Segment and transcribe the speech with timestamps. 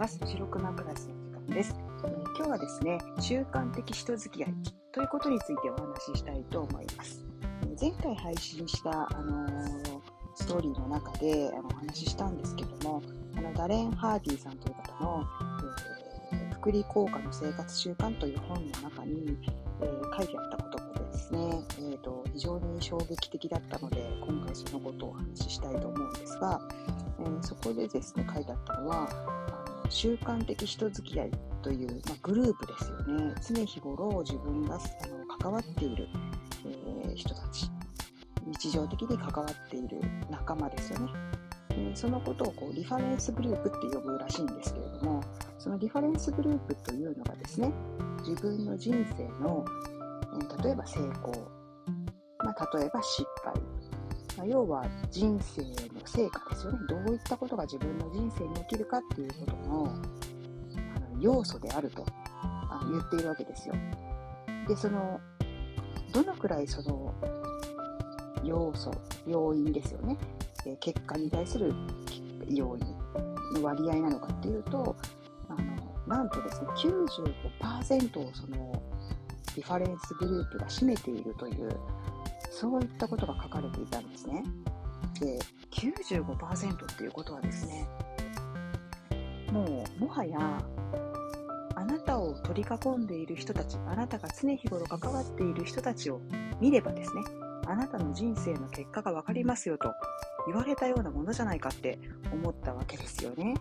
[0.00, 0.18] ます。
[0.24, 1.74] 白熊クラスの時間です、
[2.34, 4.54] 今日はですね習慣的人付き合い
[4.92, 7.22] ということについてお話ししたいと思います、
[7.78, 10.00] 前回配信したあのー、
[10.36, 13.02] ストーリーの中であのお話ししたんですけども
[13.36, 15.26] あのダレン・ハーディさんという方の、
[16.32, 19.36] え福利効果の生活習慣という本の中に、
[19.82, 21.38] え書いてあった言葉ですね、
[21.78, 26.58] えーと、非常に衝撃的だったので今回そのことをお話ししたいと思うんですが、
[27.20, 29.49] え、そこでですね書いてあったのは
[29.90, 31.30] 習慣的人付き合い
[31.62, 33.34] という、まあ、グループですよね。
[33.46, 36.08] 常日頃自分があの関わっている、
[36.64, 37.70] えー、人たち。
[38.46, 40.00] 日常的に関わっている
[40.30, 41.08] 仲間ですよね、
[41.70, 45.22] えー、そのことをこうリファレンスグループって呼ぶらしいんですけれども
[45.58, 47.72] そのリファレンスグループというのがですね
[48.26, 49.64] 自分の人生の
[50.62, 51.32] 例えば成功、
[52.44, 53.54] まあ、例えば失敗、
[54.36, 55.68] まあ、要は人生の
[56.04, 56.78] 成果ですよね。
[56.88, 62.04] どういったことが自分の人生に起きるかっていうことのあの要素であると
[62.42, 63.74] あ言っているわけですよ。
[64.66, 65.20] でその
[66.12, 67.14] どのくらいその
[68.44, 68.90] 要素
[69.26, 70.16] 要因ですよね。
[70.66, 71.72] え結果に対する
[72.48, 74.96] 要因の割合なのかっていうと
[75.48, 76.68] あのなんとですね
[77.62, 78.82] 95%をその
[79.56, 81.70] リファレンスグループが占めているという
[82.50, 84.44] そういったことが書かれていたんですね。
[85.20, 85.38] で
[85.70, 87.86] 95%っていうことはですね
[89.52, 90.62] もうもはや
[91.74, 96.20] あなたを取り囲んでいる人たちあなたが常日頃関わっている人たちを
[96.60, 97.22] 見ればですね
[97.66, 99.92] あなたの人生の結果が分かりますよと
[100.46, 101.98] 言われたようなものじゃないかって
[102.32, 103.54] 思ったわけですよね。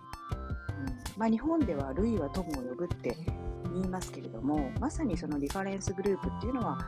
[1.14, 3.16] うんまあ、日本では類は友を呼ぶって
[3.74, 6.80] 言いますけれどもまさにそのリファレンスグループっていうのは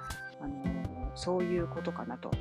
[0.42, 0.81] あの
[1.16, 2.32] そういうことかなと。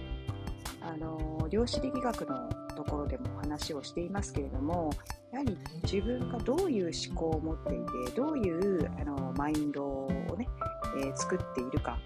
[0.83, 4.91] あの量子力学のところでも話をしていますけれども
[5.31, 10.49] やはり自分がどういう思考を持っていてどういうあのマインドをね、
[11.03, 11.99] えー、作っているか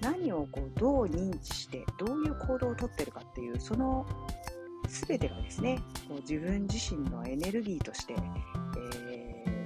[0.00, 4.06] 何をこうどう認知してどういう行動をとってるかっていうその
[4.88, 8.14] 全てがですねこう自分自身のエネルギーとして、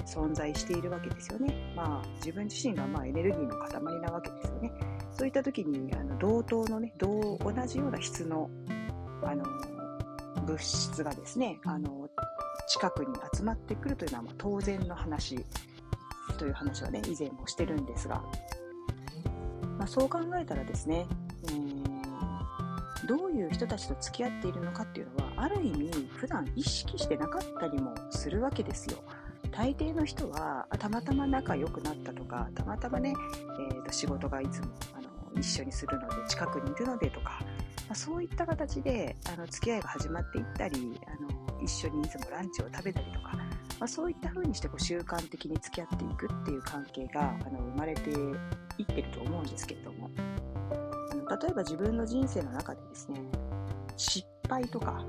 [0.07, 1.73] 存在しているわけですよね。
[1.75, 4.73] まあ、自分自身がまあエネルギーの塊なわけですよね。
[5.11, 8.51] そういった時にあの同等のね同同じような質の
[9.23, 9.45] あの
[10.47, 12.09] 物質がですねあの
[12.69, 15.45] 近くに集まってくるというのはま当然の話
[16.39, 18.23] という話はね以前もしてるんですが、
[19.79, 21.07] まあ、そう考えたらですね、
[21.49, 28.99] えー、どういう人たちと付き合っているのかっていうのはある意味普段意識してなかったりもするわけですよ。
[29.51, 33.15] 大抵の人はたまたま仲良くなったとかたまたまね、
[33.71, 37.47] えー、と仕事がいつもあの一緒にするので近くにいるのでとか、ま
[37.91, 43.45] あ、そういった形であの付き合いが始まっていったりあの一緒にいつもランチを食べたりとか、ま
[43.81, 50.11] あ、そういった風にしてこう習慣的に付き合っていくっていう関係があの生まれていってると思うんですけれども。
[51.11, 53.21] あの例えば自分の人生の中でですね
[53.97, 55.05] 失敗とか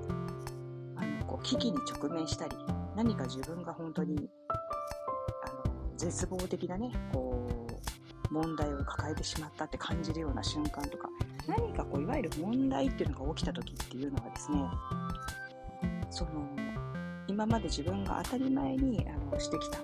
[0.96, 2.56] あのこう危機に直面したり
[2.98, 7.48] 何か自分が本当にあの絶望的なねこ
[8.32, 11.08] う問題を抱えてしまったって感じるような瞬間とか
[11.48, 14.58] 何かこういわゆる問題っていうのが起きた時っていうのはですね
[16.10, 16.32] その
[17.28, 19.78] 今まで自分が当たり前にあのしてきた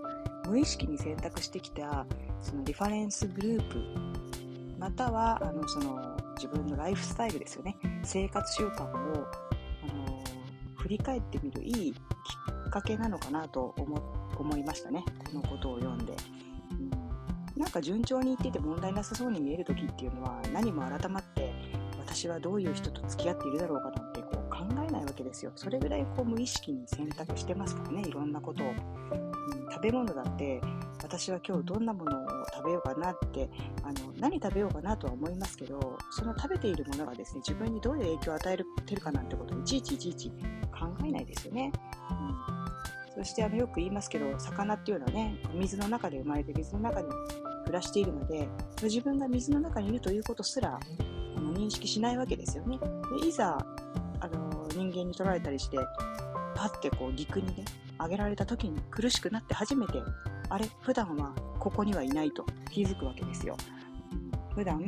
[0.50, 2.08] 無意識に選択してきた
[2.42, 3.78] そのリファレンスグループ
[4.80, 7.78] またはあのその自分のライフスタイルですよね。
[8.04, 8.90] 生活習慣をあ
[9.94, 10.24] の
[10.78, 11.94] 振り返ってみるいい
[12.74, 13.76] かけなのかなと
[14.36, 15.06] 思いましたね。
[15.32, 16.16] このことを読んで、
[17.56, 21.54] なんか順調にいってて問題なさそうに見える時っていうのは何も改まって
[22.00, 25.52] 私はどういう人と付き合っているだろうかなんてこう考えないわけですよ。
[25.56, 30.60] それぐらいこう無意識に選択してますからねいろんなことを、うん、食べ物だって
[31.04, 32.26] 私は今日どんなものを
[32.56, 33.52] 食べようかなって
[33.84, 38.58] あの何食べようかなとは思いますけどその食べているものがですね自分にどういう影響を与え
[38.88, 40.30] てるかなんてことをいちいちいちいち
[40.72, 41.72] 考えないですよね。
[42.10, 42.53] うん。
[43.16, 47.08] そしてあのよく言いますけど魚っていうのはね水の中で生まれて水の中に
[47.66, 48.48] 暮らしているので
[48.82, 50.80] 自分が水の中にいるということすら
[51.38, 52.80] あの認識しないわけですよね。
[53.20, 53.58] でいざ
[54.20, 55.78] あの人間に取られたりして
[56.56, 57.66] パッてこう陸にね
[58.00, 60.02] 上げられた時に苦しくなって初めて
[60.50, 63.56] あれ普段はここにはいないと気づくわけですよ。
[64.56, 64.80] 普段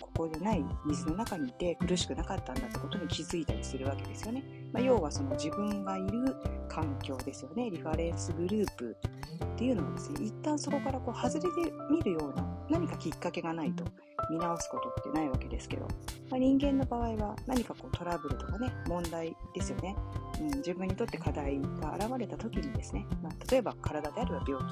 [0.00, 4.44] ここでない水の中にいて苦しくなかったんだってことに気づいたりするわけですよね。
[4.72, 6.36] まあ、要はその自分がいる
[6.68, 7.70] 環境ですよね。
[7.70, 8.96] リファレンスグループ
[9.44, 13.84] っていうのはですね、一旦そこからこう外れてみるような何かきっかけがないと
[14.30, 15.86] 見直すことってないわけですけど、
[16.30, 19.96] まあ、人間の場合は何かこうトラブルとかね、問題ですよね。
[20.40, 24.62] うん、自分にとって課題が現れた時にですね、まあ、例えば体であれば病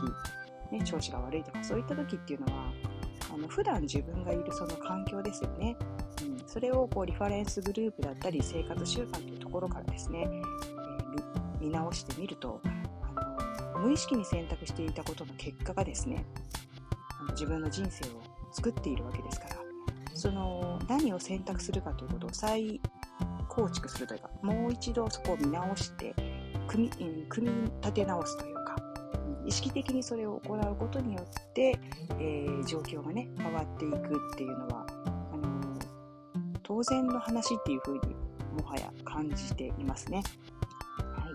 [0.70, 2.72] 気、ね、調子が悪いとかそういった時っていうのは、
[3.30, 5.76] あの普段自分がいるその環境ですよね。
[6.22, 16.24] うん、それをこうリファレンスグループだったり生活習慣というところからですね、えー、見直してみるとあの無意識に選択していたことの結果がですね
[17.20, 18.22] あの自分の人生を
[18.52, 19.56] 作っているわけですから
[20.14, 22.80] その何を選択するかということを再
[23.48, 26.14] 構築するというかもう一度そこを見直して
[26.66, 28.51] 組み組み立て直すという
[29.46, 31.78] 意識的にそれを行うことによって、
[32.18, 34.86] えー、状況がね変わっていくっていうのは
[35.32, 35.78] あの、
[36.62, 38.14] 当然の話っていうふうに
[38.62, 40.22] もはや感じていますね。
[40.98, 41.28] は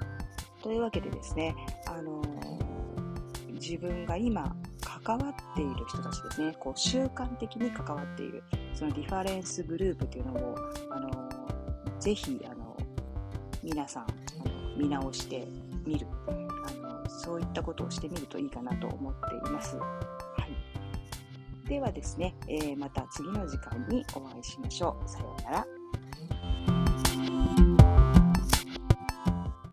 [0.60, 1.56] い、というわけでですね、
[1.88, 2.22] あの、
[3.54, 4.56] 自分が今
[5.04, 8.44] 関わっている人たちですね、こう習慣的に関わっている、
[8.74, 10.56] そのリファレンスグループというのを、
[10.92, 11.10] あの
[12.00, 12.78] ぜひ、あの
[13.64, 14.08] 皆さんあ
[14.46, 15.48] の見直して
[15.86, 16.08] みる、
[17.10, 19.78] そういったことをしてみるといいかなと思っています。
[19.78, 19.86] は
[21.66, 25.10] い、ではですね、えー、また次の時間にお会いしましょう。
[25.10, 25.77] さようなら。